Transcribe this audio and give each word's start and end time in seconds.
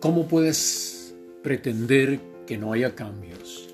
¿Cómo 0.00 0.26
puedes 0.26 1.14
pretender 1.42 2.20
que 2.46 2.56
no 2.56 2.72
haya 2.72 2.94
cambios? 2.94 3.68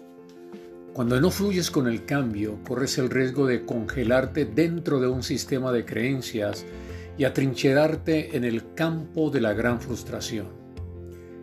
Cuando 0.93 1.21
no 1.21 1.31
fluyes 1.31 1.71
con 1.71 1.87
el 1.87 2.05
cambio, 2.05 2.59
corres 2.67 2.99
el 2.99 3.11
riesgo 3.11 3.47
de 3.47 3.65
congelarte 3.65 4.45
dentro 4.45 4.99
de 4.99 5.07
un 5.07 5.23
sistema 5.23 5.71
de 5.71 5.85
creencias 5.85 6.65
y 7.17 7.23
atrincherarte 7.23 8.37
en 8.37 8.43
el 8.43 8.75
campo 8.75 9.31
de 9.31 9.41
la 9.41 9.53
gran 9.53 9.81
frustración. 9.81 10.49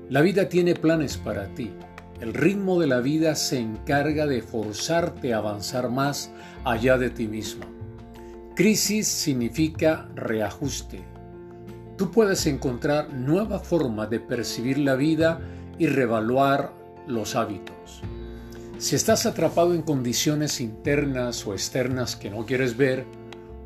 La 0.10 0.20
vida 0.20 0.50
tiene 0.50 0.76
planes 0.76 1.16
para 1.16 1.48
ti. 1.56 1.72
El 2.20 2.34
ritmo 2.34 2.78
de 2.78 2.88
la 2.88 3.00
vida 3.00 3.36
se 3.36 3.60
encarga 3.60 4.28
de 4.28 4.42
forzarte 4.42 5.34
a 5.34 5.38
avanzar 5.38 5.90
más 5.90 6.30
allá 6.66 6.98
de 6.98 7.10
ti 7.10 7.30
mismo. 7.30 7.64
Crisis 8.54 9.08
significa 9.08 10.10
reajuste 10.14 11.13
Tú 11.98 12.12
puedes 12.12 12.46
encontrar 12.48 13.14
nueva 13.14 13.60
forma 13.60 14.08
de 14.08 14.20
percibir 14.20 14.80
la 14.80 14.96
vida 14.96 15.40
y 15.78 15.88
revaluar 15.88 16.74
los 17.08 17.36
hábitos. 17.36 18.02
Si 18.80 18.96
estás 18.96 19.26
atrapado 19.26 19.74
en 19.74 19.84
condiciones 19.84 20.60
internas 20.60 21.46
o 21.46 21.54
externas 21.54 22.16
que 22.16 22.30
no 22.30 22.46
quieres 22.46 22.76
ver, 22.76 23.06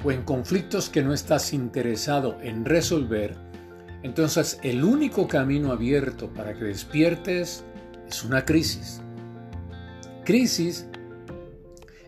o 0.03 0.11
en 0.11 0.23
conflictos 0.23 0.89
que 0.89 1.01
no 1.01 1.13
estás 1.13 1.53
interesado 1.53 2.37
en 2.41 2.65
resolver, 2.65 3.35
entonces 4.03 4.59
el 4.61 4.83
único 4.83 5.27
camino 5.27 5.71
abierto 5.71 6.29
para 6.33 6.53
que 6.53 6.65
despiertes 6.65 7.63
es 8.07 8.23
una 8.23 8.45
crisis. 8.45 9.01
Crisis 10.23 10.85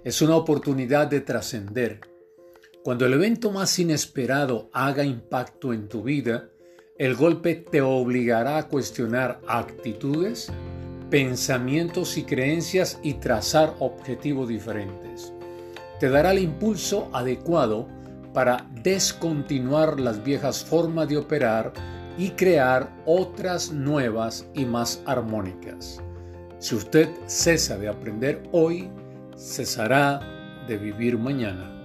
es 0.03 0.21
una 0.21 0.35
oportunidad 0.35 1.07
de 1.07 1.21
trascender, 1.21 2.01
cuando 2.83 3.05
el 3.05 3.13
evento 3.13 3.51
más 3.51 3.77
inesperado 3.77 4.69
haga 4.71 5.03
impacto 5.03 5.73
en 5.73 5.89
tu 5.89 6.01
vida, 6.01 6.49
el 6.97 7.15
golpe 7.15 7.55
te 7.55 7.81
obligará 7.81 8.57
a 8.57 8.67
cuestionar 8.67 9.41
actitudes, 9.47 10.51
pensamientos 11.09 12.17
y 12.17 12.23
creencias 12.23 12.99
y 13.03 13.15
trazar 13.15 13.75
objetivos 13.79 14.47
diferentes. 14.47 15.33
Te 15.99 16.09
dará 16.09 16.31
el 16.31 16.39
impulso 16.39 17.09
adecuado 17.11 17.87
para 18.33 18.69
descontinuar 18.83 19.99
las 19.99 20.23
viejas 20.23 20.63
formas 20.63 21.09
de 21.09 21.17
operar 21.17 21.73
y 22.17 22.31
crear 22.31 22.89
otras 23.05 23.71
nuevas 23.71 24.45
y 24.53 24.65
más 24.65 25.01
armónicas. 25.05 26.01
Si 26.59 26.75
usted 26.75 27.09
cesa 27.25 27.77
de 27.77 27.89
aprender 27.89 28.43
hoy, 28.51 28.89
cesará 29.37 30.19
de 30.67 30.77
vivir 30.77 31.17
mañana. 31.17 31.78